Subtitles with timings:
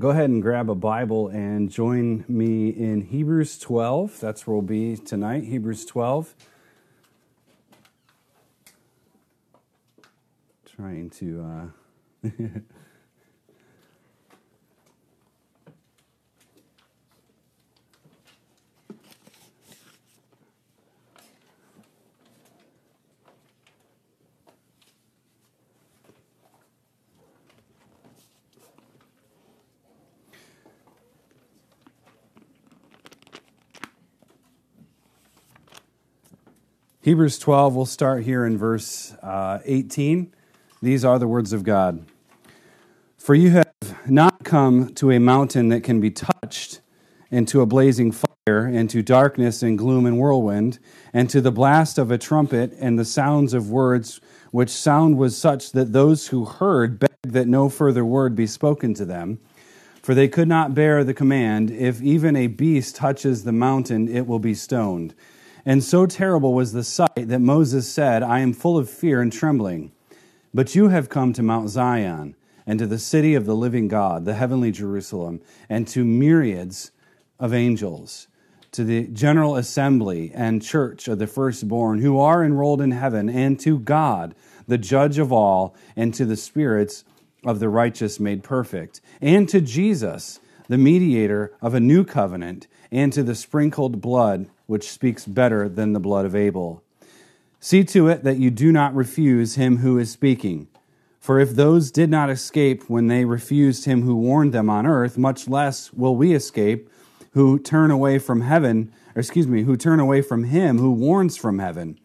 [0.00, 4.18] go ahead and grab a Bible and join me in Hebrews 12.
[4.18, 6.34] That's where we'll be tonight, Hebrews 12.
[10.64, 11.72] Trying to.
[12.24, 12.28] Uh,
[37.10, 40.32] Hebrews 12, we'll start here in verse uh, 18.
[40.80, 42.06] These are the words of God.
[43.18, 43.66] For you have
[44.06, 46.80] not come to a mountain that can be touched,
[47.28, 50.78] and to a blazing fire, and to darkness and gloom and whirlwind,
[51.12, 54.20] and to the blast of a trumpet and the sounds of words,
[54.52, 58.94] which sound was such that those who heard begged that no further word be spoken
[58.94, 59.40] to them.
[60.00, 64.28] For they could not bear the command, if even a beast touches the mountain, it
[64.28, 65.12] will be stoned.
[65.64, 69.32] And so terrible was the sight that Moses said, I am full of fear and
[69.32, 69.92] trembling.
[70.52, 72.34] But you have come to Mount Zion,
[72.66, 76.92] and to the city of the living God, the heavenly Jerusalem, and to myriads
[77.38, 78.28] of angels,
[78.72, 83.58] to the general assembly and church of the firstborn who are enrolled in heaven, and
[83.60, 84.34] to God,
[84.68, 87.04] the judge of all, and to the spirits
[87.44, 90.38] of the righteous made perfect, and to Jesus,
[90.68, 95.92] the mediator of a new covenant, and to the sprinkled blood which speaks better than
[95.92, 96.80] the blood of Abel.
[97.58, 100.68] See to it that you do not refuse him who is speaking.
[101.18, 105.18] For if those did not escape when they refused him who warned them on earth,
[105.18, 106.88] much less will we escape
[107.32, 111.36] who turn away from heaven, or excuse me, who turn away from him who warns
[111.36, 111.98] from heaven.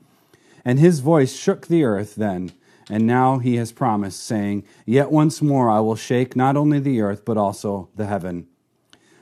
[0.65, 2.51] And his voice shook the earth then,
[2.89, 6.99] and now he has promised, saying, Yet once more I will shake not only the
[7.01, 8.47] earth, but also the heaven.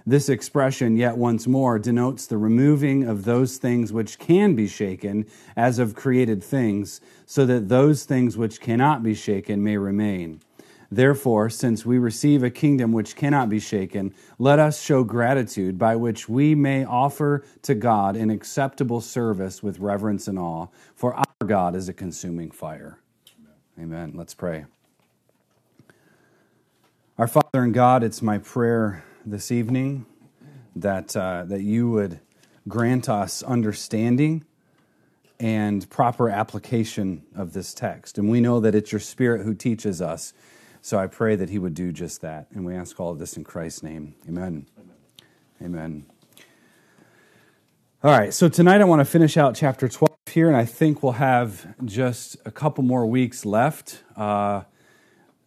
[0.05, 5.25] This expression, yet once more, denotes the removing of those things which can be shaken
[5.55, 10.41] as of created things, so that those things which cannot be shaken may remain.
[10.91, 15.95] Therefore, since we receive a kingdom which cannot be shaken, let us show gratitude by
[15.95, 21.25] which we may offer to God an acceptable service with reverence and awe, for our
[21.47, 22.99] God is a consuming fire.
[23.79, 24.01] Amen.
[24.03, 24.11] Amen.
[24.15, 24.65] Let's pray.
[27.17, 30.05] Our Father and God, it's my prayer this evening
[30.75, 32.19] that, uh, that you would
[32.67, 34.45] grant us understanding
[35.39, 38.17] and proper application of this text.
[38.17, 40.33] And we know that it's your Spirit who teaches us.
[40.81, 42.47] So I pray that He would do just that.
[42.53, 44.15] And we ask all of this in Christ's name.
[44.27, 44.67] Amen.
[44.77, 44.95] Amen.
[45.61, 46.05] Amen.
[48.03, 51.01] All right, so tonight I want to finish out chapter 12 here, and I think
[51.01, 54.03] we'll have just a couple more weeks left.
[54.17, 54.63] Uh,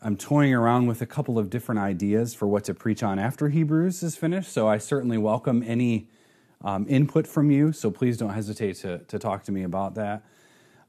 [0.02, 3.48] I'm toying around with a couple of different ideas for what to preach on after
[3.48, 4.52] Hebrews is finished.
[4.52, 6.06] So I certainly welcome any
[6.62, 7.72] um, input from you.
[7.72, 10.22] So please don't hesitate to, to talk to me about that.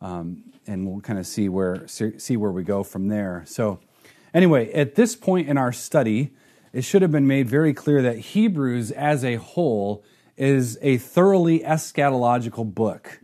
[0.02, 3.44] Um, and we'll kind of see where see where we go from there.
[3.48, 3.80] So
[4.34, 6.34] anyway, at this point in our study,
[6.74, 10.04] it should have been made very clear that Hebrews as a whole
[10.36, 13.22] is a thoroughly eschatological book.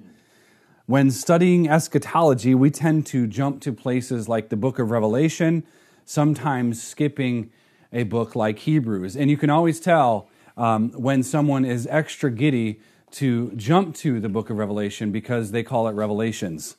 [0.86, 5.64] When studying eschatology, we tend to jump to places like the book of Revelation,
[6.04, 7.52] sometimes skipping
[7.94, 9.16] a book like Hebrews.
[9.16, 10.28] And you can always tell
[10.58, 15.64] um, when someone is extra giddy to jump to the book of Revelation because they
[15.64, 16.76] call it Revelations.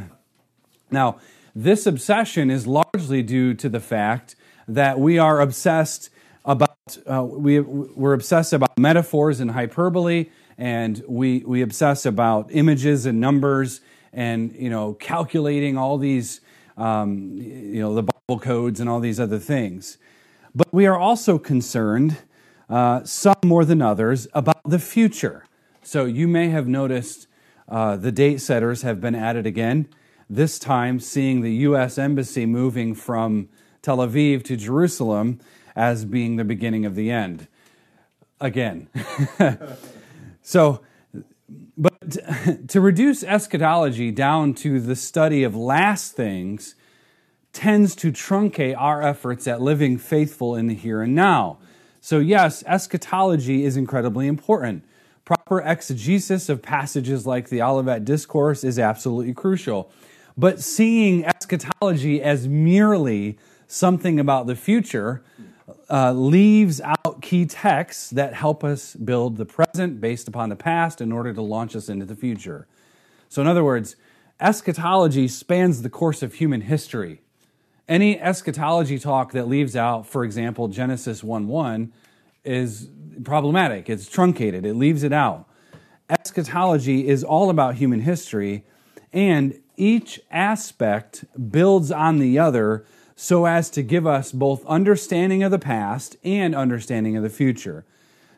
[0.92, 1.18] now,
[1.56, 4.36] this obsession is largely due to the fact
[4.68, 6.10] that we are obsessed
[6.44, 10.26] about, uh, we, we're obsessed about metaphors and hyperbole
[10.58, 13.80] and we, we obsess about images and numbers
[14.12, 16.40] and you know calculating all these
[16.76, 19.98] um, you know the bible codes and all these other things.
[20.54, 22.18] But we are also concerned
[22.68, 25.44] uh, some more than others about the future.
[25.82, 27.28] So you may have noticed
[27.68, 29.88] uh, the date setters have been added again
[30.28, 33.48] this time seeing the u.s embassy moving from
[33.80, 35.40] tel aviv to jerusalem
[35.74, 37.46] as being the beginning of the end.
[38.40, 38.88] Again
[40.48, 40.80] So,
[41.76, 42.16] but
[42.68, 46.74] to reduce eschatology down to the study of last things
[47.52, 51.58] tends to truncate our efforts at living faithful in the here and now.
[52.00, 54.84] So, yes, eschatology is incredibly important.
[55.26, 59.90] Proper exegesis of passages like the Olivet Discourse is absolutely crucial.
[60.34, 65.22] But seeing eschatology as merely something about the future
[65.90, 71.00] uh, leaves out key texts that help us build the present based upon the past
[71.00, 72.66] in order to launch us into the future.
[73.28, 73.96] So, in other words,
[74.40, 77.22] eschatology spans the course of human history.
[77.88, 81.92] Any eschatology talk that leaves out, for example, Genesis 1 1,
[82.44, 82.90] is
[83.24, 83.88] problematic.
[83.88, 85.48] It's truncated, it leaves it out.
[86.10, 88.64] Eschatology is all about human history,
[89.12, 92.84] and each aspect builds on the other
[93.20, 97.84] so as to give us both understanding of the past and understanding of the future.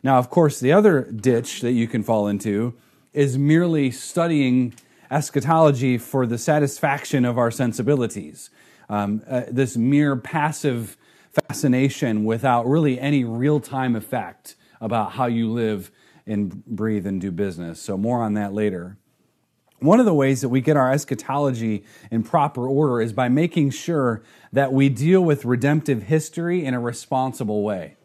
[0.01, 2.73] Now, of course, the other ditch that you can fall into
[3.13, 4.73] is merely studying
[5.11, 8.49] eschatology for the satisfaction of our sensibilities.
[8.89, 10.97] Um, uh, this mere passive
[11.31, 15.91] fascination without really any real time effect about how you live
[16.25, 17.79] and breathe and do business.
[17.79, 18.97] So, more on that later.
[19.81, 23.71] One of the ways that we get our eschatology in proper order is by making
[23.71, 24.21] sure
[24.53, 27.95] that we deal with redemptive history in a responsible way.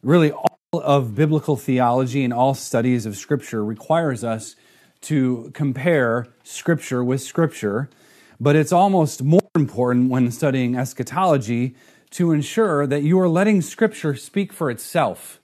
[0.00, 4.54] Really, all of biblical theology and all studies of Scripture requires us
[5.00, 7.90] to compare Scripture with Scripture,
[8.38, 11.74] but it's almost more important when studying eschatology
[12.10, 15.40] to ensure that you are letting Scripture speak for itself.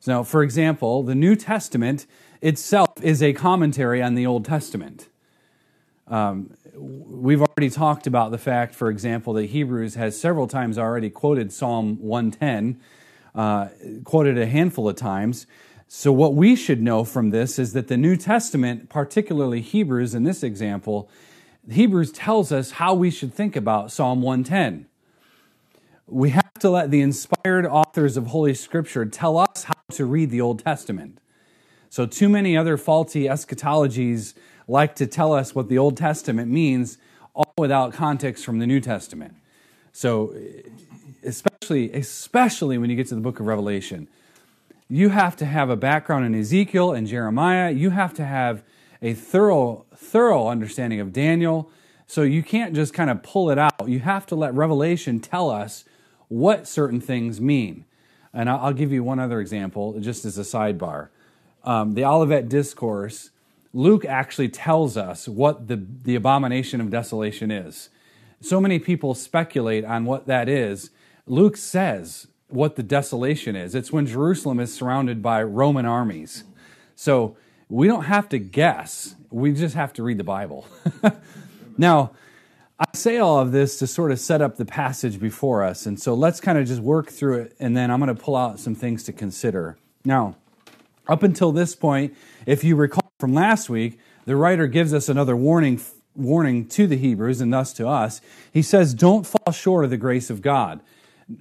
[0.00, 2.06] So, for example, the New Testament
[2.42, 5.08] itself is a commentary on the Old Testament.
[6.08, 11.08] Um, we've already talked about the fact, for example, that Hebrews has several times already
[11.08, 12.80] quoted Psalm 110,
[13.34, 13.68] uh,
[14.04, 15.46] quoted a handful of times.
[15.86, 20.24] So, what we should know from this is that the New Testament, particularly Hebrews in
[20.24, 21.08] this example,
[21.68, 24.86] Hebrews tells us how we should think about Psalm 110.
[26.06, 30.30] We have to let the inspired authors of Holy Scripture tell us how to read
[30.30, 31.19] the Old Testament.
[31.90, 34.34] So, too many other faulty eschatologies
[34.68, 36.98] like to tell us what the Old Testament means,
[37.34, 39.34] all without context from the New Testament.
[39.92, 40.32] So,
[41.24, 44.06] especially, especially when you get to the book of Revelation,
[44.88, 47.72] you have to have a background in Ezekiel and Jeremiah.
[47.72, 48.62] You have to have
[49.02, 51.72] a thorough, thorough understanding of Daniel.
[52.06, 53.88] So you can't just kind of pull it out.
[53.88, 55.84] You have to let Revelation tell us
[56.28, 57.84] what certain things mean.
[58.32, 61.08] And I'll give you one other example, just as a sidebar
[61.64, 63.30] um, the Olivet Discourse,
[63.72, 67.88] Luke actually tells us what the, the abomination of desolation is.
[68.40, 70.90] So many people speculate on what that is.
[71.26, 73.74] Luke says what the desolation is.
[73.74, 76.44] It's when Jerusalem is surrounded by Roman armies.
[76.96, 77.36] So
[77.68, 80.66] we don't have to guess, we just have to read the Bible.
[81.78, 82.10] now,
[82.78, 85.86] I say all of this to sort of set up the passage before us.
[85.86, 88.36] And so let's kind of just work through it, and then I'm going to pull
[88.36, 89.76] out some things to consider.
[90.04, 90.36] Now,
[91.10, 92.16] up until this point,
[92.46, 95.80] if you recall from last week, the writer gives us another warning
[96.16, 98.20] warning to the Hebrews and thus to us.
[98.52, 100.80] He says, "Don't fall short of the grace of God.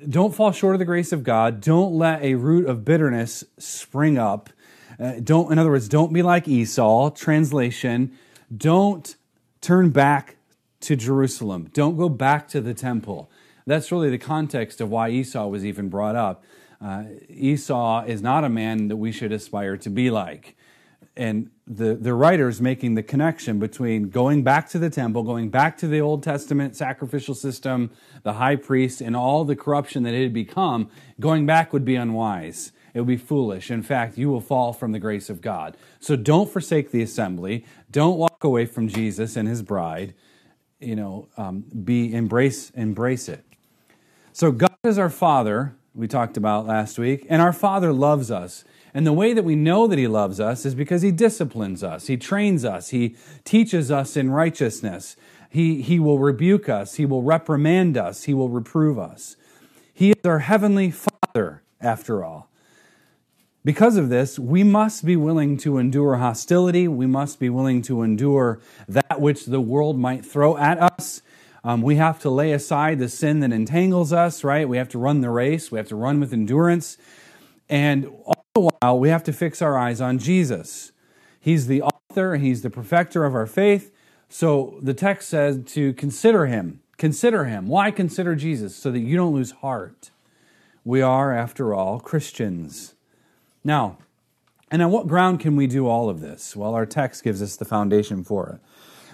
[0.07, 1.61] Don't fall short of the grace of God.
[1.61, 4.49] Don't let a root of bitterness spring up.
[4.99, 7.09] Uh, don't, in other words, don't be like Esau.
[7.11, 8.11] Translation:
[8.55, 9.15] Don't
[9.61, 10.37] turn back
[10.81, 11.69] to Jerusalem.
[11.73, 13.29] Don't go back to the temple."
[13.65, 16.43] That's really the context of why Esau was even brought up.
[16.81, 20.55] Uh, Esau is not a man that we should aspire to be like.
[21.15, 25.49] And the, the writer is making the connection between going back to the temple, going
[25.49, 27.91] back to the Old Testament sacrificial system,
[28.23, 30.89] the high priest, and all the corruption that it had become.
[31.19, 32.71] Going back would be unwise.
[32.93, 33.69] It would be foolish.
[33.69, 35.75] In fact, you will fall from the grace of God.
[35.99, 37.65] So don't forsake the assembly.
[37.91, 40.13] Don't walk away from Jesus and his bride.
[40.79, 43.43] You know, um, be embrace embrace it.
[44.31, 47.27] So God is our Father we talked about last week.
[47.29, 48.63] And our Father loves us.
[48.93, 52.07] And the way that we know that He loves us is because He disciplines us,
[52.07, 55.15] He trains us, He teaches us in righteousness.
[55.51, 59.35] He, he will rebuke us, He will reprimand us, He will reprove us.
[59.93, 62.49] He is our heavenly Father, after all.
[63.65, 66.87] Because of this, we must be willing to endure hostility.
[66.87, 71.21] We must be willing to endure that which the world might throw at us
[71.63, 74.67] um, we have to lay aside the sin that entangles us, right?
[74.67, 75.71] We have to run the race.
[75.71, 76.97] We have to run with endurance.
[77.67, 80.91] And all the while, we have to fix our eyes on Jesus.
[81.39, 81.99] He's the author
[82.37, 83.93] he's the perfecter of our faith.
[84.29, 86.81] So the text says to consider him.
[86.97, 87.67] Consider him.
[87.67, 88.75] Why consider Jesus?
[88.75, 90.11] So that you don't lose heart.
[90.83, 92.95] We are, after all, Christians.
[93.63, 93.97] Now,
[94.71, 96.55] and on what ground can we do all of this?
[96.55, 98.68] Well, our text gives us the foundation for it.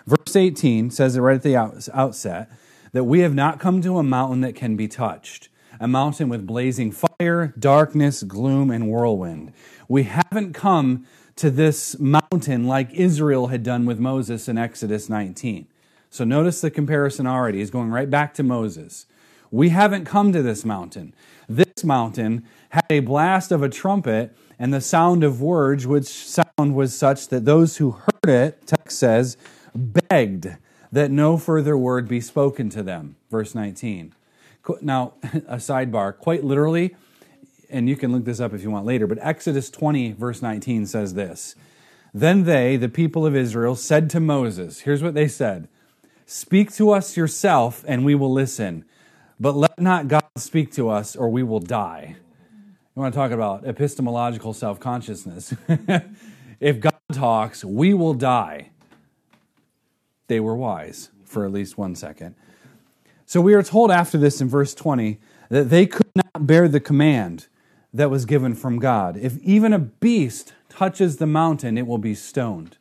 [0.08, 2.52] Verse 18 says it right at the outset
[2.92, 6.46] that we have not come to a mountain that can be touched, a mountain with
[6.46, 9.52] blazing fire, darkness, gloom, and whirlwind.
[9.88, 15.68] We haven't come to this mountain like Israel had done with Moses in Exodus 19.
[16.10, 17.58] So notice the comparison already.
[17.58, 19.06] He's going right back to Moses.
[19.52, 21.14] We haven't come to this mountain.
[21.50, 26.76] This mountain had a blast of a trumpet and the sound of words, which sound
[26.76, 29.36] was such that those who heard it, text says,
[29.76, 30.58] begged
[30.92, 33.16] that no further word be spoken to them.
[33.30, 34.14] Verse 19.
[34.82, 36.96] Now, a sidebar, quite literally,
[37.70, 40.86] and you can look this up if you want later, but Exodus 20, verse 19
[40.86, 41.56] says this
[42.14, 45.68] Then they, the people of Israel, said to Moses, Here's what they said
[46.26, 48.86] Speak to us yourself, and we will listen,
[49.40, 52.16] but let not God speak to us, or we will die.
[52.96, 55.54] You want to talk about epistemological self consciousness.
[56.60, 58.72] if God talks, we will die.
[60.28, 62.36] They were wise for at least one second.
[63.26, 66.80] So we are told after this in verse 20 that they could not bear the
[66.80, 67.48] command
[67.94, 69.18] that was given from God.
[69.18, 72.78] If even a beast touches the mountain, it will be stoned.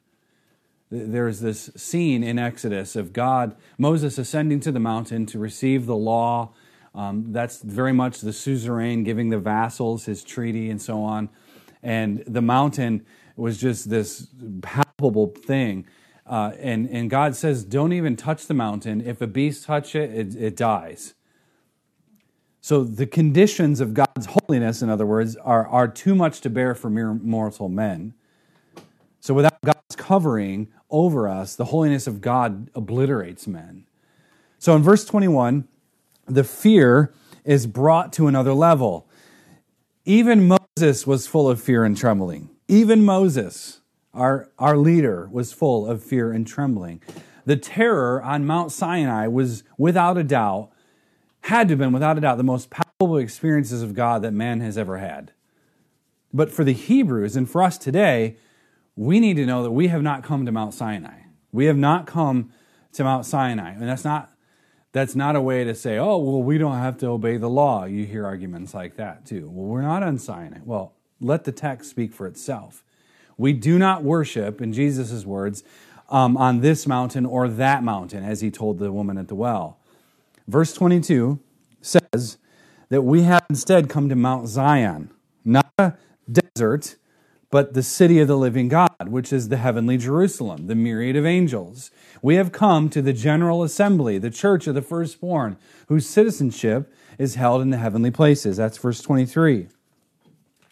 [0.90, 5.96] There's this scene in Exodus of God, Moses ascending to the mountain to receive the
[5.96, 6.52] law.
[6.94, 11.30] Um, that's very much the suzerain giving the vassals his treaty and so on.
[11.82, 13.04] And the mountain
[13.36, 14.28] was just this
[14.62, 15.86] palpable thing.
[16.26, 19.00] Uh, and, and God says, Don't even touch the mountain.
[19.00, 21.14] If a beast touch it, it, it dies.
[22.60, 26.74] So the conditions of God's holiness, in other words, are, are too much to bear
[26.74, 28.14] for mere mortal men.
[29.20, 33.86] So without God's covering over us, the holiness of God obliterates men.
[34.58, 35.68] So in verse 21,
[36.26, 37.12] the fear
[37.44, 39.06] is brought to another level.
[40.06, 42.48] Even Moses was full of fear and trembling.
[42.66, 43.80] Even Moses,
[44.14, 47.02] our, our leader, was full of fear and trembling.
[47.44, 50.70] The terror on Mount Sinai was without a doubt
[51.42, 54.60] had to have been, without a doubt, the most palpable experiences of God that man
[54.60, 55.32] has ever had.
[56.32, 58.36] But for the Hebrews and for us today,
[58.96, 61.24] we need to know that we have not come to Mount Sinai.
[61.52, 62.50] We have not come
[62.94, 63.72] to Mount Sinai.
[63.72, 64.30] And that's not
[64.92, 67.84] that's not a way to say, oh, well, we don't have to obey the law.
[67.84, 69.50] You hear arguments like that too.
[69.52, 70.60] Well, we're not on Sinai.
[70.64, 72.84] Well, let the text speak for itself.
[73.36, 75.64] We do not worship, in Jesus' words,
[76.08, 79.78] um, on this mountain or that mountain, as he told the woman at the well.
[80.46, 81.40] Verse 22
[81.80, 82.38] says
[82.90, 85.10] that we have instead come to Mount Zion,
[85.44, 85.94] not a
[86.30, 86.96] desert,
[87.50, 91.24] but the city of the living God, which is the heavenly Jerusalem, the myriad of
[91.24, 91.90] angels.
[92.20, 97.36] We have come to the general assembly, the church of the firstborn, whose citizenship is
[97.36, 98.56] held in the heavenly places.
[98.56, 99.68] That's verse 23.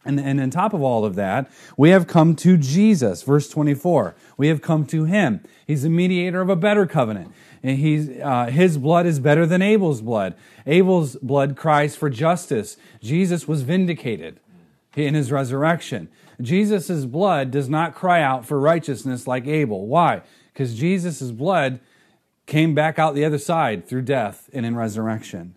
[0.04, 4.14] And, and on top of all of that, we have come to Jesus, verse 24.
[4.36, 5.44] We have come to him.
[5.66, 7.32] He's the mediator of a better covenant.
[7.62, 10.34] And he's, uh, his blood is better than Abel's blood.
[10.66, 12.76] Abel's blood cries for justice.
[13.00, 14.40] Jesus was vindicated
[14.96, 16.08] in his resurrection.
[16.40, 19.86] Jesus' blood does not cry out for righteousness like Abel.
[19.86, 20.22] Why?
[20.52, 21.78] Because Jesus' blood
[22.46, 25.54] came back out the other side through death and in resurrection.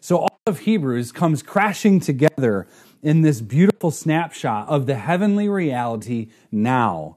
[0.00, 2.68] So all of Hebrews comes crashing together
[3.02, 7.16] in this beautiful snapshot of the heavenly reality now.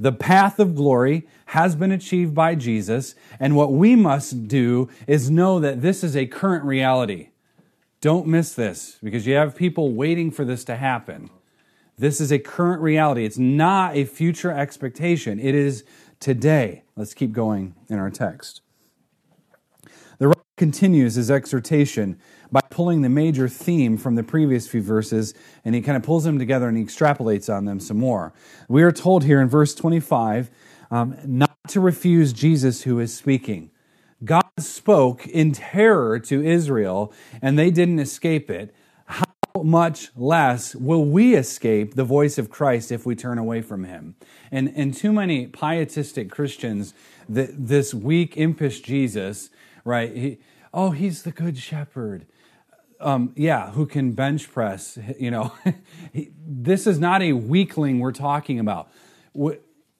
[0.00, 5.30] The path of glory has been achieved by Jesus, and what we must do is
[5.30, 7.30] know that this is a current reality.
[8.00, 11.30] Don't miss this because you have people waiting for this to happen.
[11.96, 13.24] This is a current reality.
[13.24, 15.40] It's not a future expectation.
[15.40, 15.84] It is
[16.20, 16.84] today.
[16.94, 18.60] Let's keep going in our text.
[20.58, 22.18] Continues his exhortation
[22.50, 25.32] by pulling the major theme from the previous few verses
[25.64, 28.32] and he kind of pulls them together and he extrapolates on them some more.
[28.68, 30.50] We are told here in verse 25
[30.90, 33.70] um, not to refuse Jesus who is speaking.
[34.24, 38.74] God spoke in terror to Israel and they didn't escape it.
[39.06, 43.84] How much less will we escape the voice of Christ if we turn away from
[43.84, 44.16] him?
[44.50, 46.94] And, and too many pietistic Christians,
[47.28, 49.50] this weak, impish Jesus,
[49.88, 50.14] right?
[50.14, 50.38] He,
[50.72, 52.26] oh, he's the good shepherd
[53.00, 54.98] um, yeah, who can bench press.
[55.18, 55.52] You know,
[56.46, 58.88] this is not a weakling we're talking about.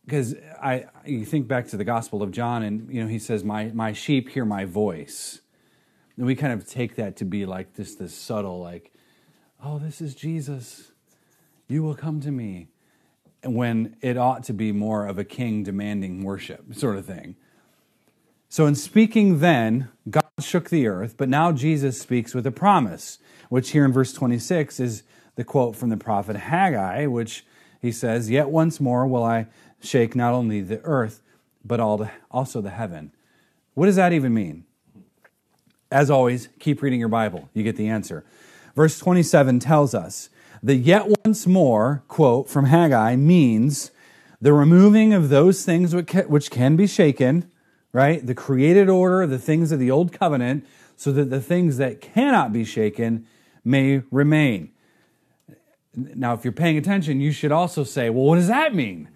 [0.04, 3.42] Because I, you think back to the Gospel of John, and you know he says,
[3.42, 5.40] "My my sheep hear my voice,"
[6.16, 8.92] and we kind of take that to be like this this subtle, like,
[9.62, 10.92] "Oh, this is Jesus.
[11.66, 12.68] You will come to me,"
[13.44, 17.34] when it ought to be more of a king demanding worship sort of thing.
[18.50, 23.18] So, in speaking then, God shook the earth, but now Jesus speaks with a promise,
[23.50, 25.02] which here in verse 26 is
[25.36, 27.44] the quote from the prophet Haggai, which
[27.80, 29.48] he says, Yet once more will I
[29.80, 31.22] shake not only the earth,
[31.64, 31.78] but
[32.30, 33.12] also the heaven.
[33.74, 34.64] What does that even mean?
[35.92, 37.50] As always, keep reading your Bible.
[37.52, 38.24] You get the answer.
[38.74, 40.30] Verse 27 tells us
[40.62, 43.90] the yet once more quote from Haggai means
[44.40, 47.50] the removing of those things which can be shaken
[47.92, 48.24] right?
[48.24, 50.66] The created order, the things of the old covenant,
[50.96, 53.26] so that the things that cannot be shaken
[53.64, 54.70] may remain.
[55.94, 59.08] Now, if you're paying attention, you should also say, well, what does that mean?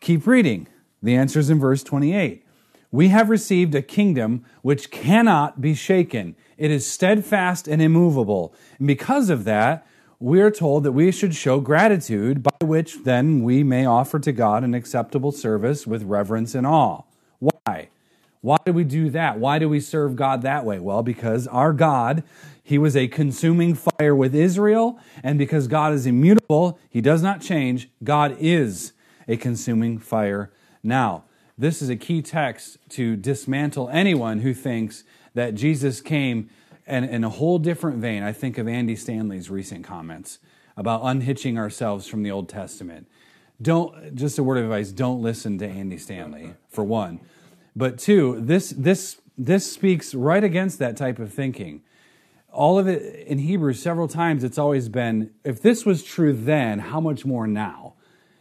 [0.00, 0.66] Keep reading.
[1.02, 2.44] The answer is in verse 28.
[2.90, 6.36] We have received a kingdom which cannot be shaken.
[6.58, 8.54] It is steadfast and immovable.
[8.78, 9.86] And because of that,
[10.18, 14.30] we are told that we should show gratitude, by which then we may offer to
[14.30, 17.02] God an acceptable service with reverence and awe.
[17.64, 17.88] Why?
[18.40, 19.38] Why do we do that?
[19.38, 20.80] Why do we serve God that way?
[20.80, 22.24] Well, because our God,
[22.62, 27.40] He was a consuming fire with Israel, and because God is immutable, He does not
[27.40, 28.94] change, God is
[29.28, 30.52] a consuming fire
[30.82, 31.24] now.
[31.56, 35.04] This is a key text to dismantle anyone who thinks
[35.34, 36.50] that Jesus came
[36.86, 38.24] in, in a whole different vein.
[38.24, 40.40] I think of Andy Stanley's recent comments
[40.76, 43.06] about unhitching ourselves from the Old Testament.
[43.60, 47.20] Don't, just a word of advice, don't listen to Andy Stanley, for one.
[47.74, 51.82] But two, this, this, this speaks right against that type of thinking.
[52.50, 56.80] All of it in Hebrews, several times, it's always been if this was true then,
[56.80, 57.94] how much more now?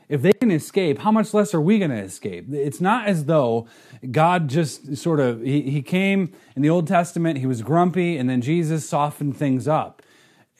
[0.09, 2.47] If they can escape, how much less are we going to escape?
[2.51, 3.69] It's not as though
[4.11, 8.29] God just sort of, he, he came in the Old Testament, he was grumpy, and
[8.29, 10.01] then Jesus softened things up.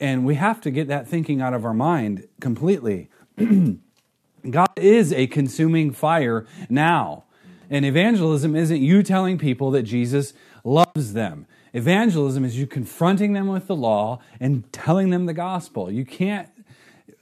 [0.00, 3.10] And we have to get that thinking out of our mind completely.
[4.50, 7.24] God is a consuming fire now.
[7.72, 11.46] And evangelism isn't you telling people that Jesus loves them.
[11.72, 15.90] Evangelism is you confronting them with the law and telling them the gospel.
[15.90, 16.50] You can't,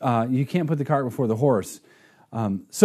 [0.01, 1.79] uh, you can't put the cart before the horse.
[2.33, 2.85] Um, so,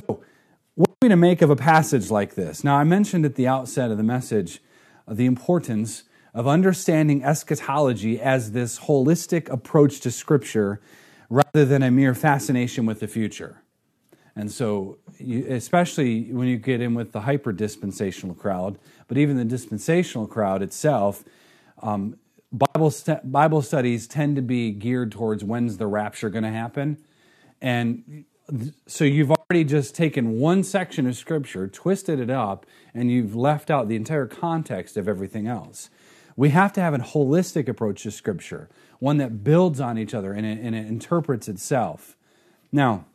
[0.76, 2.64] what are we to make of a passage like this?
[2.64, 4.62] Now, I mentioned at the outset of the message
[5.08, 6.04] uh, the importance
[6.36, 10.82] of understanding eschatology as this holistic approach to Scripture
[11.32, 13.64] rather than a mere fascination with the future.
[14.36, 19.38] And so, you, especially when you get in with the hyper dispensational crowd, but even
[19.38, 21.24] the dispensational crowd itself,
[21.82, 22.18] um,
[22.52, 26.98] Bible, st- Bible studies tend to be geared towards when's the rapture going to happen.
[27.62, 28.26] And
[28.88, 33.72] so you've already just taken one section of Scripture, twisted it up, and you've left
[33.72, 35.90] out the entire context of everything else.
[36.36, 38.70] We have to have a holistic approach to Scripture,
[39.00, 42.16] one that builds on each other and it, and it interprets itself.
[42.72, 43.06] Now,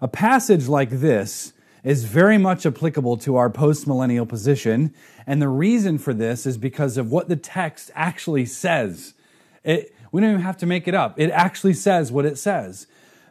[0.00, 4.94] a passage like this is very much applicable to our postmillennial position,
[5.26, 9.14] and the reason for this is because of what the text actually says.
[9.64, 11.18] It, we don't even have to make it up.
[11.18, 12.86] It actually says what it says.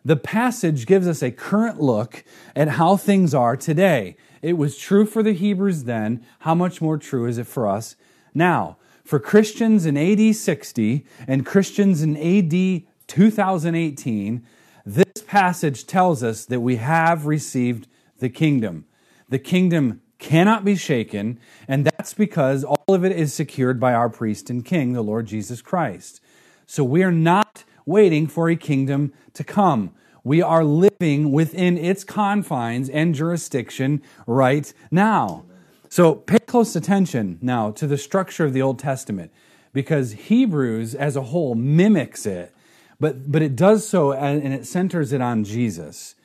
[0.05, 2.23] The passage gives us a current look
[2.55, 4.15] at how things are today.
[4.41, 6.25] It was true for the Hebrews then.
[6.39, 7.95] How much more true is it for us
[8.33, 8.77] now?
[9.03, 14.45] For Christians in AD 60 and Christians in AD 2018,
[14.85, 17.87] this passage tells us that we have received
[18.19, 18.85] the kingdom.
[19.29, 24.09] The kingdom cannot be shaken, and that's because all of it is secured by our
[24.09, 26.21] priest and king, the Lord Jesus Christ.
[26.65, 29.95] So we are not waiting for a kingdom to come.
[30.23, 35.45] We are living within its confines and jurisdiction right now.
[35.87, 39.31] So pay close attention now to the structure of the Old Testament
[39.73, 42.53] because Hebrews as a whole mimics it
[42.99, 46.15] but, but it does so and it centers it on Jesus.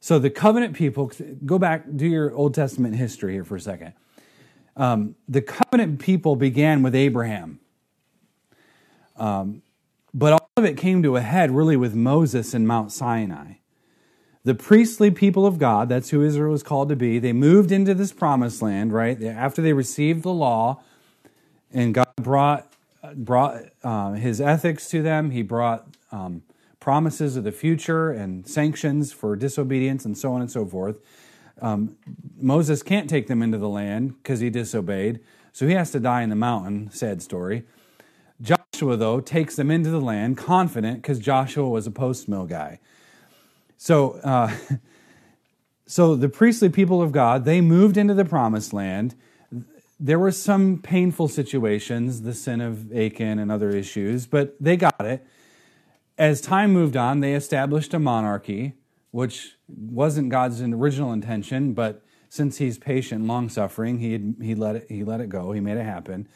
[0.00, 1.12] So the covenant people,
[1.44, 3.92] go back, do your Old Testament history here for a second.
[4.76, 7.60] Um, the covenant people began with Abraham.
[9.16, 9.62] Um,
[10.14, 13.54] but all of it came to a head really with Moses and Mount Sinai.
[14.42, 17.92] The priestly people of God, that's who Israel was called to be, they moved into
[17.92, 19.22] this promised land, right?
[19.22, 20.82] After they received the law,
[21.72, 22.69] and God brought,
[23.14, 26.42] brought uh, his ethics to them, he brought um,
[26.80, 30.96] promises of the future and sanctions for disobedience and so on and so forth.
[31.60, 31.96] Um,
[32.38, 35.20] Moses can't take them into the land because he disobeyed,
[35.52, 36.90] so he has to die in the mountain.
[36.90, 37.64] Sad story.
[38.40, 42.80] Joshua, though, takes them into the land confident because Joshua was a post mill guy.
[43.76, 44.54] So, uh,
[45.86, 49.14] so the priestly people of God they moved into the promised land.
[50.00, 55.00] There were some painful situations, the sin of Achan and other issues, but they got
[55.00, 55.24] it
[56.20, 58.74] as time moved on, they established a monarchy,
[59.10, 64.86] which wasn't God's original intention, but since he's patient, long suffering, he, he, let it,
[64.90, 65.52] he let it go.
[65.52, 66.28] He made it happen.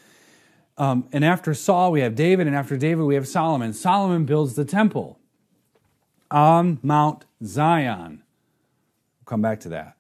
[0.79, 3.75] Um, and after Saul, we have David, and after David, we have Solomon.
[3.75, 5.21] Solomon builds the temple
[6.31, 8.23] on Mount Zion.
[9.21, 9.99] We'll come back to that.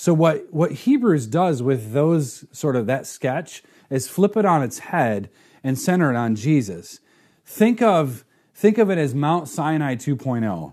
[0.00, 4.62] So, what, what Hebrews does with those sort of that sketch is flip it on
[4.62, 5.28] its head
[5.64, 7.00] and center it on Jesus.
[7.44, 10.72] Think of Think of it as Mount Sinai 2.0.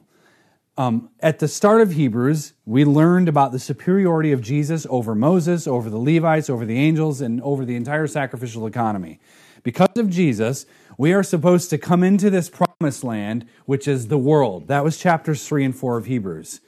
[0.78, 5.66] Um, at the start of Hebrews, we learned about the superiority of Jesus over Moses,
[5.66, 9.20] over the Levites, over the angels, and over the entire sacrificial economy.
[9.64, 10.68] Because of Jesus,
[11.00, 14.68] we are supposed to come into this promised land, which is the world.
[14.68, 16.62] That was chapters 3 and 4 of Hebrews.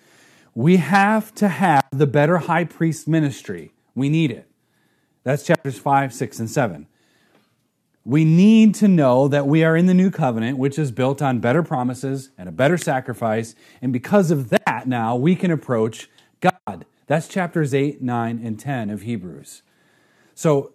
[0.58, 3.74] We have to have the better high priest ministry.
[3.94, 4.50] We need it.
[5.24, 6.88] That's chapters 5, 6, and 7.
[8.04, 11.38] We need to know that we are in the new covenant, which is built on
[11.40, 13.54] better promises and a better sacrifice.
[13.84, 16.88] And because of that, now we can approach God.
[17.06, 19.62] That's chapters 8, 9, and 10 of Hebrews.
[20.34, 20.74] So,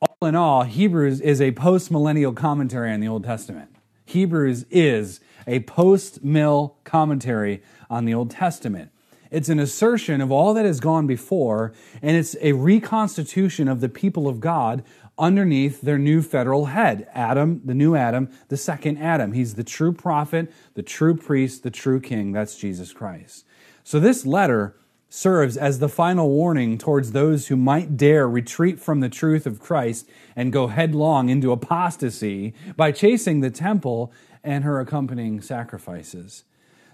[0.00, 3.74] all in all, Hebrews is a post millennial commentary on the Old Testament.
[4.04, 5.18] Hebrews is
[5.48, 8.92] a post mill commentary on the Old Testament.
[9.30, 13.88] It's an assertion of all that has gone before, and it's a reconstitution of the
[13.88, 14.82] people of God
[15.18, 19.32] underneath their new federal head Adam, the new Adam, the second Adam.
[19.32, 22.32] He's the true prophet, the true priest, the true king.
[22.32, 23.44] That's Jesus Christ.
[23.84, 24.74] So this letter
[25.08, 29.60] serves as the final warning towards those who might dare retreat from the truth of
[29.60, 34.12] Christ and go headlong into apostasy by chasing the temple
[34.42, 36.44] and her accompanying sacrifices.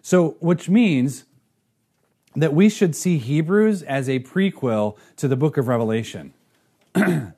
[0.01, 1.25] So, which means
[2.37, 6.35] that we should see Hebrews as a prequel to the book of Revelation.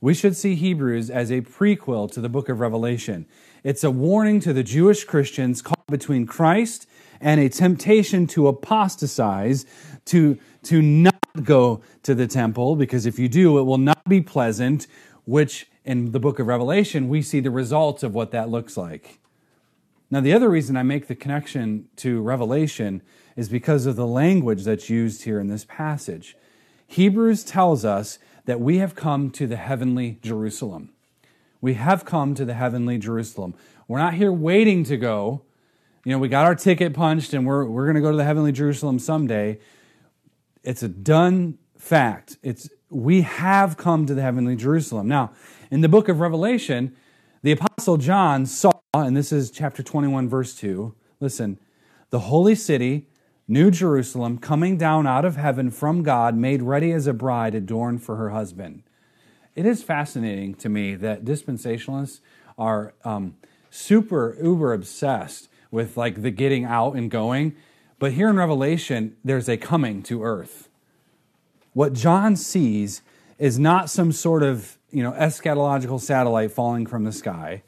[0.00, 3.26] we should see Hebrews as a prequel to the book of Revelation.
[3.62, 6.88] It's a warning to the Jewish Christians caught between Christ
[7.20, 9.64] and a temptation to apostatize,
[10.06, 14.20] to, to not go to the temple, because if you do, it will not be
[14.20, 14.88] pleasant,
[15.24, 19.20] which in the book of Revelation, we see the results of what that looks like.
[20.10, 23.02] Now, the other reason I make the connection to Revelation
[23.36, 26.36] is because of the language that's used here in this passage.
[26.86, 30.90] Hebrews tells us that we have come to the heavenly Jerusalem.
[31.60, 33.54] We have come to the heavenly Jerusalem.
[33.88, 35.42] We're not here waiting to go.
[36.04, 38.24] You know, we got our ticket punched and we're, we're going to go to the
[38.24, 39.58] heavenly Jerusalem someday.
[40.62, 42.38] It's a done fact.
[42.42, 45.08] It's, we have come to the heavenly Jerusalem.
[45.08, 45.32] Now,
[45.70, 46.94] in the book of Revelation,
[47.42, 51.58] the Apostle John saw, and this is chapter 21, verse 2, listen,
[52.10, 53.08] the holy city
[53.48, 58.02] New Jerusalem, coming down out of heaven from God, made ready as a bride adorned
[58.02, 58.82] for her husband.
[59.54, 62.20] It is fascinating to me that dispensationalists
[62.58, 63.36] are um,
[63.70, 67.54] super uber obsessed with like the getting out and going.
[68.00, 70.68] But here in Revelation, there's a coming to earth.
[71.72, 73.02] What John sees
[73.38, 77.62] is not some sort of you know eschatological satellite falling from the sky,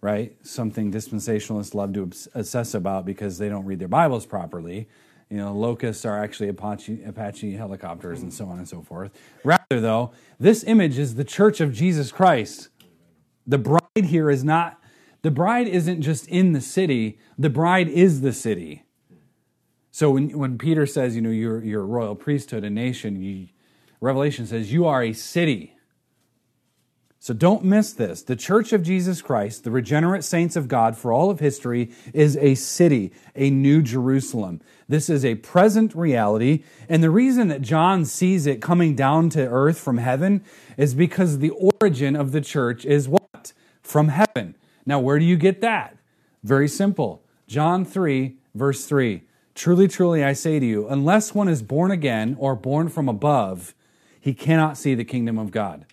[0.00, 0.34] right?
[0.42, 4.88] Something dispensationalists love to obsess about because they don't read their Bibles properly
[5.30, 9.12] you know, locusts are actually Apache, Apache helicopters and so on and so forth.
[9.44, 12.68] Rather, though, this image is the church of Jesus Christ.
[13.46, 14.80] The bride here is not,
[15.22, 18.84] the bride isn't just in the city, the bride is the city.
[19.90, 23.48] So when, when Peter says, you know, you're, you're a royal priesthood, a nation, you,
[24.00, 25.74] Revelation says, you are a city.
[27.28, 28.22] So don't miss this.
[28.22, 32.38] The Church of Jesus Christ, the regenerate saints of God for all of history, is
[32.38, 34.62] a city, a new Jerusalem.
[34.88, 36.64] This is a present reality.
[36.88, 40.42] And the reason that John sees it coming down to earth from heaven
[40.78, 43.52] is because the origin of the church is what?
[43.82, 44.54] From heaven.
[44.86, 45.98] Now, where do you get that?
[46.42, 47.22] Very simple.
[47.46, 49.22] John 3, verse 3.
[49.54, 53.74] Truly, truly, I say to you, unless one is born again or born from above,
[54.18, 55.84] he cannot see the kingdom of God.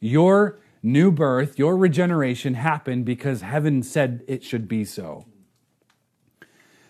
[0.00, 5.26] Your new birth, your regeneration happened because heaven said it should be so.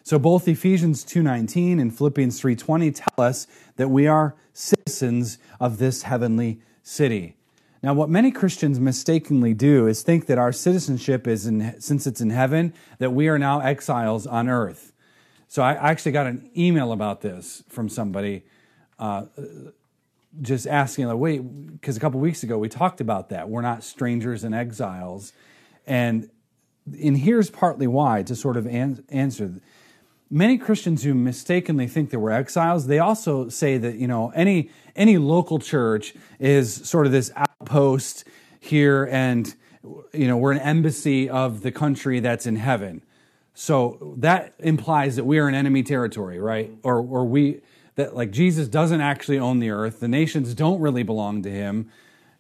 [0.02, 6.02] So both Ephesians 2:19 and Philippians 3:20 tell us that we are citizens of this
[6.02, 7.36] heavenly city.
[7.82, 12.20] Now what many Christians mistakenly do is think that our citizenship is in since it's
[12.20, 14.92] in heaven that we are now exiles on earth.
[15.48, 18.44] So I actually got an email about this from somebody
[18.98, 19.24] uh,
[20.40, 21.38] just asking, like, wait,
[21.72, 23.48] because a couple weeks ago we talked about that.
[23.48, 25.32] We're not strangers and exiles.
[25.86, 26.30] And,
[27.02, 29.52] and here's partly why to sort of an- answer.
[30.30, 34.70] Many Christians who mistakenly think that we're exiles, they also say that, you know, any,
[34.94, 38.24] any local church is sort of this outpost
[38.60, 39.52] here and,
[40.12, 43.02] you know, we're an embassy of the country that's in heaven.
[43.54, 46.70] So that implies that we are in enemy territory, right?
[46.84, 47.60] Or, or we,
[48.00, 50.00] that like Jesus doesn't actually own the earth.
[50.00, 51.90] The nations don't really belong to him,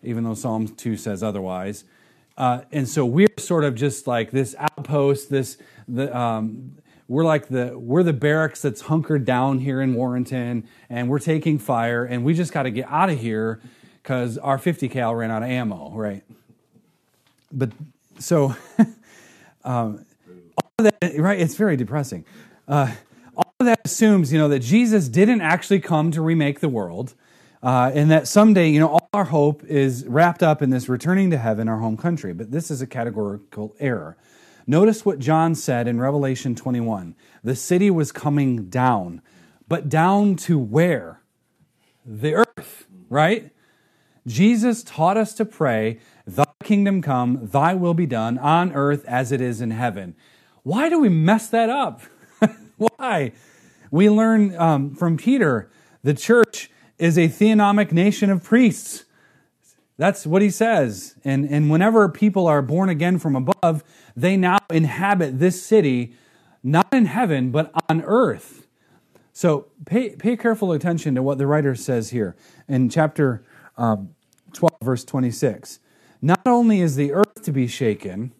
[0.02, 1.84] even though Psalm 2 says otherwise.
[2.38, 7.48] Uh, and so we're sort of just like this outpost, this, the, um, we're like
[7.48, 12.24] the, we're the barracks that's hunkered down here in Warrenton and we're taking fire and
[12.24, 13.60] we just got to get out of here
[14.02, 16.22] because our 50 cal ran out of ammo, right?
[17.52, 17.72] But
[18.18, 18.56] so,
[19.64, 20.06] um,
[20.78, 22.24] that, right, it's very depressing.
[22.66, 22.94] Uh,
[23.60, 27.14] that assumes, you know, that Jesus didn't actually come to remake the world,
[27.62, 31.30] uh, and that someday, you know, all our hope is wrapped up in this returning
[31.30, 32.32] to heaven, our home country.
[32.32, 34.16] But this is a categorical error.
[34.66, 37.14] Notice what John said in Revelation 21.
[37.42, 39.20] The city was coming down,
[39.68, 41.20] but down to where?
[42.06, 43.50] The earth, right?
[44.26, 49.32] Jesus taught us to pray, Thy kingdom come, Thy will be done on earth as
[49.32, 50.14] it is in heaven.
[50.62, 52.02] Why do we mess that up?
[52.76, 53.32] Why?
[53.90, 55.70] We learn um, from Peter
[56.02, 59.04] the church is a theonomic nation of priests.
[59.98, 61.14] That's what he says.
[61.24, 63.84] And, and whenever people are born again from above,
[64.16, 66.14] they now inhabit this city,
[66.62, 68.66] not in heaven, but on earth.
[69.32, 72.34] So pay, pay careful attention to what the writer says here
[72.68, 73.44] in chapter
[73.76, 74.14] um,
[74.52, 75.80] 12, verse 26.
[76.22, 78.32] Not only is the earth to be shaken,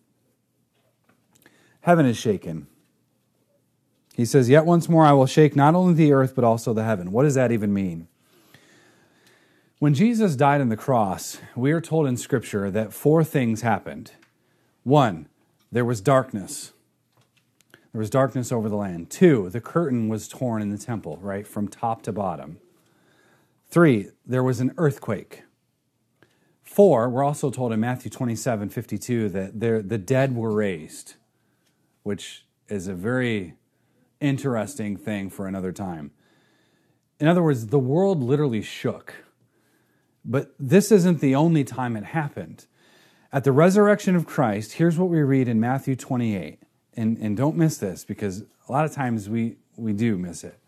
[1.83, 2.67] heaven is shaken.
[4.21, 6.85] He says, Yet once more I will shake not only the earth, but also the
[6.85, 7.11] heaven.
[7.11, 8.07] What does that even mean?
[9.79, 14.13] When Jesus died on the cross, we are told in Scripture that four things happened.
[14.83, 15.27] One,
[15.73, 16.73] there was darkness.
[17.93, 19.09] There was darkness over the land.
[19.09, 22.59] Two, the curtain was torn in the temple, right, from top to bottom.
[23.71, 25.45] Three, there was an earthquake.
[26.63, 31.15] Four, we're also told in Matthew 27 52 that the dead were raised,
[32.03, 33.55] which is a very
[34.21, 36.11] interesting thing for another time.
[37.19, 39.15] In other words, the world literally shook
[40.25, 42.67] but this isn't the only time it happened.
[43.33, 46.59] At the resurrection of Christ, here's what we read in Matthew 28.
[46.95, 50.59] And, and don't miss this because a lot of times we, we do miss it.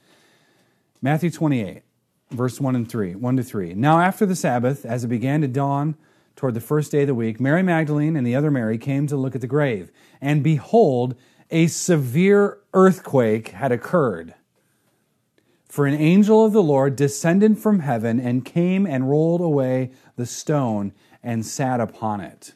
[1.02, 1.82] Matthew 28,
[2.30, 3.74] verse 1 and 3, 1 to 3.
[3.74, 5.96] Now after the Sabbath, as it began to dawn
[6.36, 9.16] toward the first day of the week, Mary Magdalene and the other Mary came to
[9.16, 9.90] look at the grave.
[10.20, 11.16] And behold,
[11.52, 14.34] a severe earthquake had occurred
[15.72, 20.26] for an angel of the Lord descended from heaven and came and rolled away the
[20.26, 22.52] stone and sat upon it.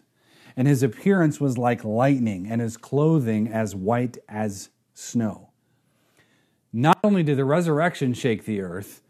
[0.54, 5.48] And his appearance was like lightning, and his clothing as white as snow.
[6.74, 9.00] Not only did the resurrection shake the earth,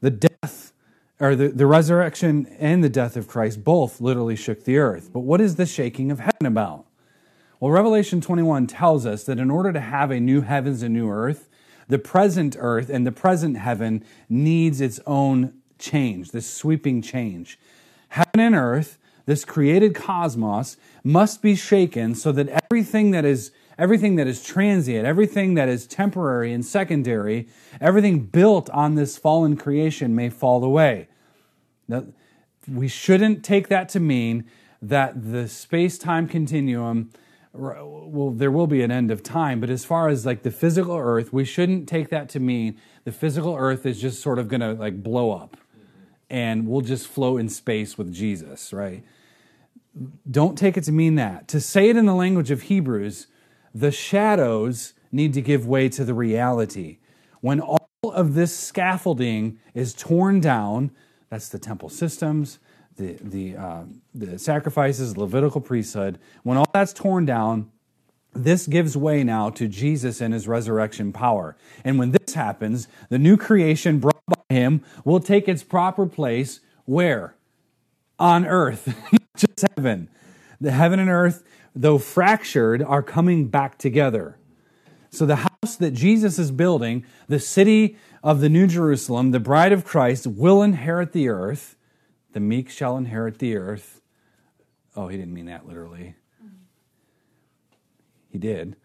[0.00, 0.72] the death,
[1.18, 5.10] or the, the resurrection and the death of Christ both literally shook the earth.
[5.12, 6.86] But what is the shaking of heaven about?
[7.60, 11.10] Well, Revelation 21 tells us that in order to have a new heavens and new
[11.10, 11.50] earth,
[11.88, 17.58] the present earth and the present heaven needs its own change, this sweeping change.
[18.08, 18.96] Heaven and earth,
[19.26, 25.06] this created cosmos, must be shaken so that everything that is everything that is transient,
[25.06, 27.48] everything that is temporary and secondary,
[27.80, 31.08] everything built on this fallen creation may fall away.
[31.88, 32.04] Now,
[32.70, 34.44] we shouldn't take that to mean
[34.82, 37.10] that the space time continuum
[37.52, 40.96] well there will be an end of time but as far as like the physical
[40.96, 44.60] earth we shouldn't take that to mean the physical earth is just sort of going
[44.60, 45.56] to like blow up
[46.28, 49.04] and we'll just float in space with jesus right?
[50.30, 51.48] Don't take it to mean that.
[51.48, 53.26] To say it in the language of hebrews
[53.74, 56.98] the shadows need to give way to the reality.
[57.40, 60.92] When all of this scaffolding is torn down
[61.28, 62.58] that's the temple systems
[62.96, 63.82] the, the, uh,
[64.14, 67.70] the sacrifices, Levitical priesthood, when all that's torn down,
[68.32, 71.56] this gives way now to Jesus and his resurrection power.
[71.84, 76.60] And when this happens, the new creation brought by him will take its proper place
[76.84, 77.34] where?
[78.18, 78.94] On earth,
[79.36, 80.08] just heaven.
[80.60, 81.42] The heaven and earth,
[81.74, 84.36] though fractured, are coming back together.
[85.10, 89.72] So the house that Jesus is building, the city of the New Jerusalem, the bride
[89.72, 91.76] of Christ, will inherit the earth
[92.32, 94.00] the meek shall inherit the earth.
[94.96, 96.14] Oh, he didn't mean that literally.
[98.28, 98.76] He did.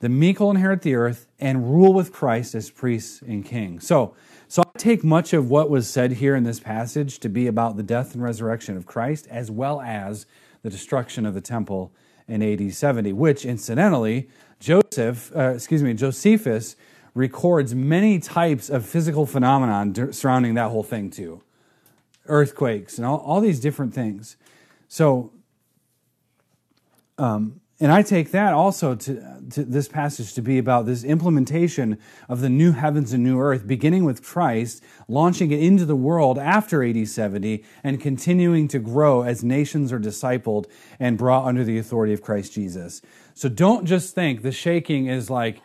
[0.00, 3.86] The meek will inherit the earth and rule with Christ as priests and kings.
[3.86, 4.14] So,
[4.48, 7.76] so I take much of what was said here in this passage to be about
[7.76, 10.24] the death and resurrection of Christ, as well as
[10.62, 11.92] the destruction of the temple
[12.26, 16.76] in AD 70, which incidentally, Joseph, uh, excuse me, Josephus
[17.12, 21.42] records many types of physical phenomenon surrounding that whole thing too
[22.26, 24.36] earthquakes and all, all these different things.
[24.88, 25.32] So,
[27.18, 31.98] um, and I take that also to, to this passage to be about this implementation
[32.28, 36.38] of the new heavens and new earth, beginning with Christ, launching it into the world
[36.38, 40.66] after AD 70, and continuing to grow as nations are discipled
[40.98, 43.00] and brought under the authority of Christ Jesus.
[43.32, 45.62] So don't just think the shaking is like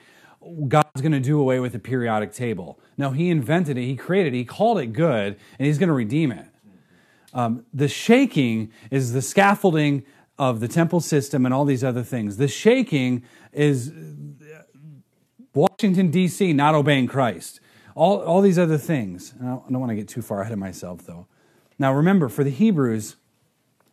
[0.67, 2.79] God's going to do away with the periodic table.
[2.97, 5.93] No, He invented it, He created it, He called it good, and He's going to
[5.93, 6.47] redeem it.
[7.33, 10.03] Um, the shaking is the scaffolding
[10.37, 12.37] of the temple system and all these other things.
[12.37, 13.91] The shaking is
[15.53, 16.53] Washington, D.C.
[16.53, 17.59] not obeying Christ.
[17.95, 19.33] All, all these other things.
[19.41, 21.27] I don't, I don't want to get too far ahead of myself, though.
[21.79, 23.15] Now, remember, for the Hebrews,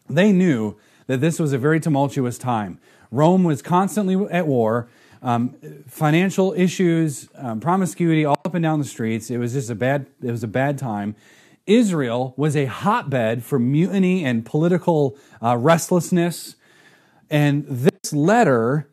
[0.09, 2.81] they knew that this was a very tumultuous time.
[3.11, 4.89] Rome was constantly at war.
[5.23, 5.57] Um,
[5.87, 9.31] financial issues, um, promiscuity, all up and down the streets.
[9.31, 10.07] It was just a bad.
[10.21, 11.15] It was a bad time.
[11.67, 16.57] Israel was a hotbed for mutiny and political uh, restlessness.
[17.31, 18.89] And this letter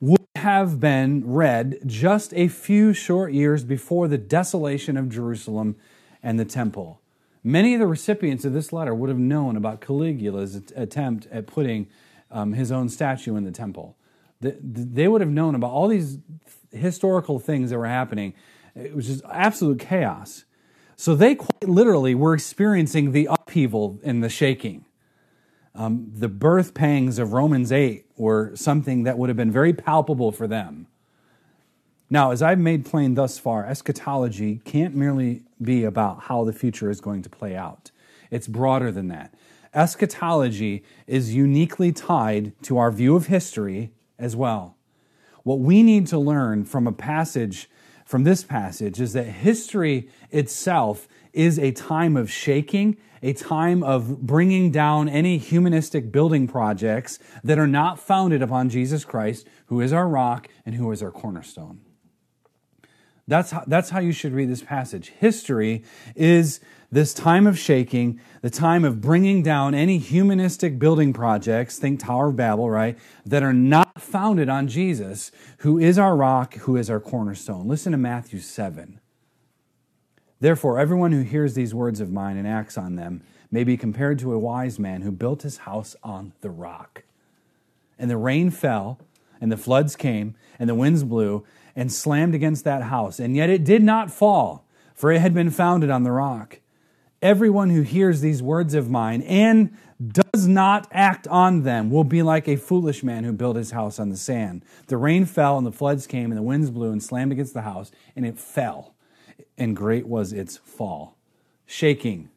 [0.00, 5.76] would have been read just a few short years before the desolation of Jerusalem
[6.22, 7.00] and the temple.
[7.44, 11.88] Many of the recipients of this letter would have known about Caligula's attempt at putting
[12.30, 13.96] um, his own statue in the temple.
[14.42, 16.18] They would have known about all these
[16.72, 18.34] historical things that were happening.
[18.74, 20.44] It was just absolute chaos.
[20.96, 24.84] So they quite literally were experiencing the upheaval and the shaking.
[25.74, 30.32] Um, the birth pangs of Romans 8 were something that would have been very palpable
[30.32, 30.86] for them.
[32.10, 36.90] Now, as I've made plain thus far, eschatology can't merely be about how the future
[36.90, 37.90] is going to play out,
[38.30, 39.34] it's broader than that.
[39.74, 44.76] Eschatology is uniquely tied to our view of history as well.
[45.42, 47.68] What we need to learn from a passage,
[48.04, 54.20] from this passage, is that history itself is a time of shaking, a time of
[54.22, 59.92] bringing down any humanistic building projects that are not founded upon Jesus Christ, who is
[59.92, 61.80] our rock and who is our cornerstone.
[63.28, 65.10] That's how, that's how you should read this passage.
[65.10, 66.60] History is
[66.92, 72.28] this time of shaking, the time of bringing down any humanistic building projects, think Tower
[72.28, 76.90] of Babel, right, that are not founded on Jesus, who is our rock, who is
[76.90, 77.66] our cornerstone.
[77.66, 79.00] Listen to Matthew 7.
[80.38, 84.18] Therefore, everyone who hears these words of mine and acts on them may be compared
[84.18, 87.04] to a wise man who built his house on the rock.
[87.98, 88.98] And the rain fell,
[89.40, 93.18] and the floods came, and the winds blew, and slammed against that house.
[93.18, 96.58] And yet it did not fall, for it had been founded on the rock.
[97.22, 102.20] Everyone who hears these words of mine and does not act on them will be
[102.20, 104.64] like a foolish man who built his house on the sand.
[104.88, 107.62] The rain fell, and the floods came, and the winds blew and slammed against the
[107.62, 108.96] house, and it fell.
[109.56, 111.16] And great was its fall.
[111.64, 112.28] Shaking,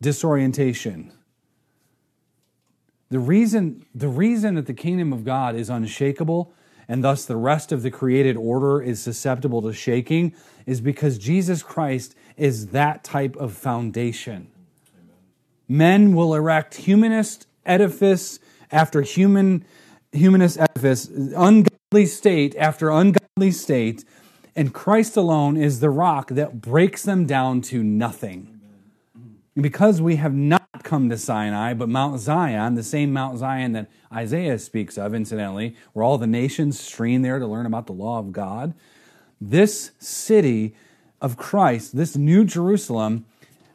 [0.00, 1.12] disorientation.
[3.08, 6.52] The reason, the reason that the kingdom of God is unshakable
[6.90, 10.34] and thus the rest of the created order is susceptible to shaking
[10.66, 14.48] is because Jesus Christ is that type of foundation.
[15.68, 18.38] Men will erect humanist edifice
[18.70, 19.64] after human
[20.12, 24.04] humanist edifice, ungodly state after ungodly state,
[24.56, 28.60] and Christ alone is the rock that breaks them down to nothing.
[29.54, 33.72] And because we have not come to Sinai, but Mount Zion, the same Mount Zion
[33.72, 37.92] that Isaiah speaks of, incidentally, where all the nations stream there to learn about the
[37.92, 38.74] law of God.
[39.40, 40.74] This city
[41.20, 43.26] of Christ, this new Jerusalem,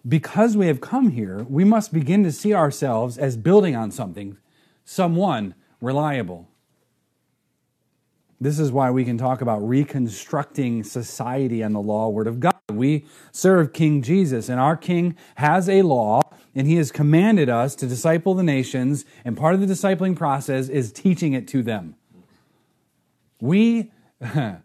[0.08, 4.38] because we have come here, we must begin to see ourselves as building on something,
[4.84, 6.48] someone reliable.
[8.40, 12.54] This is why we can talk about reconstructing society on the law word of God.
[12.70, 16.22] We serve King Jesus, and our King has a law
[16.56, 20.70] and he has commanded us to disciple the nations, and part of the discipling process
[20.70, 21.96] is teaching it to them.
[23.42, 23.92] We,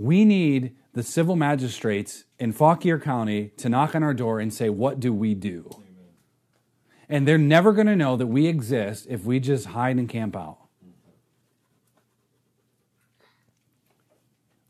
[0.00, 4.70] we need the civil magistrates in Fauquier County to knock on our door and say,
[4.70, 5.68] What do we do?
[5.74, 5.84] Amen.
[7.06, 10.34] And they're never going to know that we exist if we just hide and camp
[10.34, 10.56] out.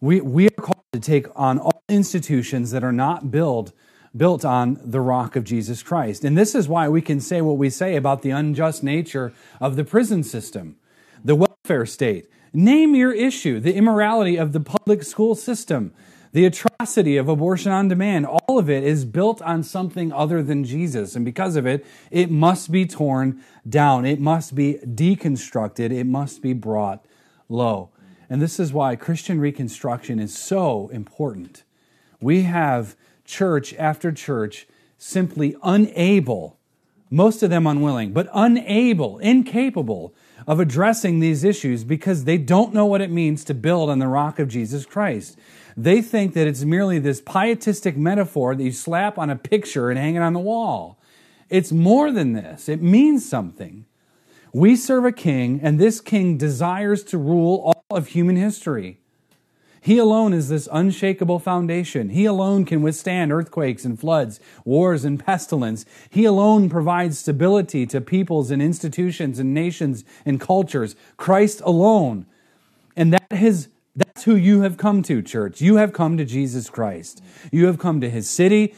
[0.01, 3.73] We, we are called to take on all institutions that are not built
[4.17, 6.25] built on the rock of Jesus Christ.
[6.25, 9.77] And this is why we can say what we say about the unjust nature of
[9.77, 10.75] the prison system,
[11.25, 12.29] the welfare state.
[12.53, 15.93] Name your issue, the immorality of the public school system,
[16.33, 18.27] the atrocity of abortion on demand.
[18.27, 21.15] All of it is built on something other than Jesus.
[21.17, 24.05] And because of it, it must be torn down.
[24.05, 25.93] It must be deconstructed.
[25.93, 27.05] It must be brought
[27.49, 27.91] low.
[28.29, 31.65] And this is why Christian reconstruction is so important.
[32.21, 36.59] We have church after church simply unable,
[37.11, 40.15] most of them unwilling, but unable, incapable
[40.47, 44.09] of addressing these issues because they don't know what it means to build on the
[44.09, 45.39] rock of Jesus Christ.
[45.77, 49.99] They think that it's merely this pietistic metaphor that you slap on a picture and
[49.99, 51.01] hang it on the wall.
[51.49, 53.87] It's more than this, it means something.
[54.53, 59.00] We serve a king, and this king desires to rule all of human history.
[59.81, 62.11] He alone is this unshakable foundation.
[62.11, 65.87] He alone can withstand earthquakes and floods, wars and pestilence.
[66.11, 70.97] He alone provides stability to peoples and institutions and nations and cultures.
[71.17, 72.27] Christ alone.
[72.95, 73.69] And that is
[74.01, 75.61] that's who you have come to, church.
[75.61, 77.23] You have come to Jesus Christ.
[77.53, 78.75] You have come to his city,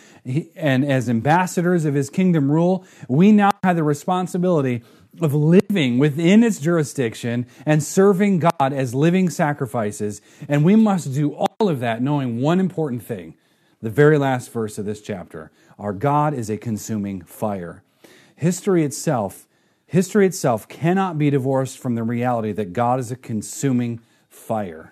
[0.55, 4.83] and as ambassadors of his kingdom rule, we now have the responsibility
[5.21, 10.23] of living within its jurisdiction and serving God as living sacrifices.
[10.49, 13.35] And we must do all of that knowing one important thing
[13.83, 15.51] The very last verse of this chapter.
[15.77, 17.83] Our God is a consuming fire.
[18.37, 19.49] History itself,
[19.87, 24.92] history itself cannot be divorced from the reality that God is a consuming fire.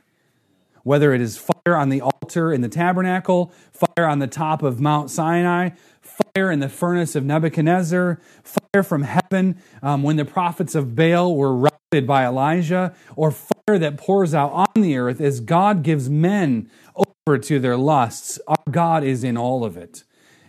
[0.91, 4.81] Whether it is fire on the altar in the tabernacle, fire on the top of
[4.81, 5.71] Mount Sinai,
[6.01, 11.37] fire in the furnace of Nebuchadnezzar, fire from heaven um, when the prophets of Baal
[11.37, 16.11] were routed by Elijah, or fire that pours out on the earth as God gives
[16.11, 18.41] men over to their lusts.
[18.49, 20.03] Our God is in all of it.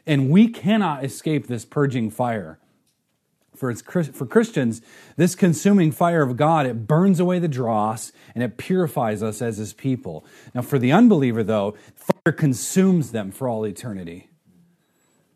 [0.07, 2.57] And we cannot escape this purging fire.
[3.61, 4.81] For, for Christians,
[5.17, 9.57] this consuming fire of God, it burns away the dross and it purifies us as
[9.57, 10.25] his people.
[10.55, 14.29] Now, for the unbeliever, though, fire consumes them for all eternity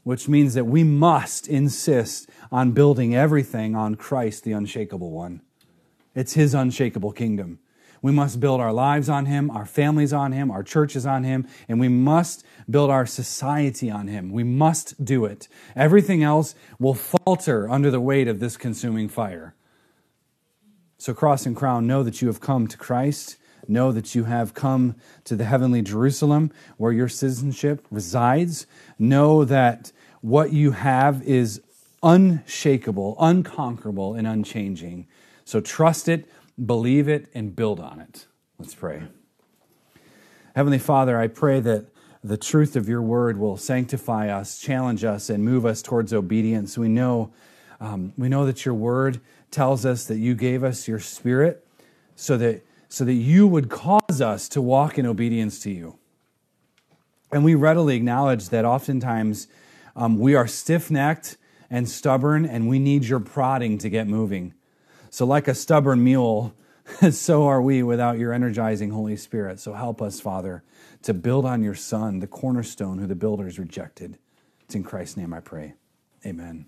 [0.01, 5.41] which means that we must insist on building everything on Christ, the unshakable one.
[6.13, 7.57] It's his unshakable kingdom.
[8.05, 11.47] We must build our lives on him, our families on him, our churches on him,
[11.67, 14.31] and we must build our society on him.
[14.31, 15.47] We must do it.
[15.75, 19.55] Everything else will falter under the weight of this consuming fire.
[20.99, 23.37] So, Cross and Crown, know that you have come to Christ.
[23.67, 28.67] Know that you have come to the heavenly Jerusalem where your citizenship resides.
[28.99, 29.91] Know that
[30.21, 31.59] what you have is
[32.03, 35.07] unshakable, unconquerable, and unchanging.
[35.43, 36.29] So trust it,
[36.63, 38.27] believe it, and build on it.
[38.59, 39.03] Let's pray.
[40.55, 41.87] Heavenly Father, I pray that
[42.23, 46.77] the truth of your word will sanctify us, challenge us, and move us towards obedience.
[46.77, 47.31] We know,
[47.79, 49.19] um, we know that your word
[49.51, 51.67] tells us that you gave us your spirit
[52.15, 55.99] so that, so that you would cause us to walk in obedience to you.
[57.31, 59.47] And we readily acknowledge that oftentimes
[59.95, 61.37] um, we are stiff necked
[61.69, 64.53] and stubborn, and we need your prodding to get moving.
[65.15, 66.53] So, like a stubborn mule,
[67.11, 69.61] so are we without your energizing Holy Spirit.
[69.61, 70.61] So, help us, Father,
[71.03, 74.17] to build on your Son, the cornerstone who the builders rejected.
[74.65, 75.75] It's in Christ's name I pray.
[76.25, 76.65] Amen.